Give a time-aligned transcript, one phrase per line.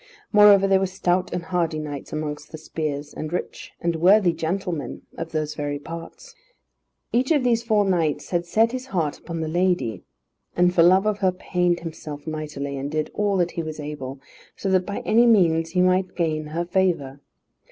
[0.31, 5.03] Moreover they were stout and hardy knights amongst the spears, and rich and worthy gentlemen
[5.15, 6.33] of those very parts.
[7.13, 10.01] Each of these four knights had set his heart upon the lady,
[10.55, 14.19] and for love of her pained himself mightily, and did all that he was able,
[14.55, 17.19] so that by any means he might gain her favour.